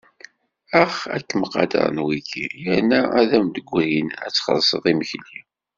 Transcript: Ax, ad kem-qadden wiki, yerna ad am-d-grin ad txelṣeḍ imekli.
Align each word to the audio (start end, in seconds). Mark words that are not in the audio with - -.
Ax, 0.81 0.93
ad 1.15 1.23
kem-qadden 1.29 1.95
wiki, 2.05 2.45
yerna 2.63 3.01
ad 3.19 3.29
am-d-grin 3.37 4.09
ad 4.25 4.31
txelṣeḍ 4.33 4.83
imekli. 4.91 5.41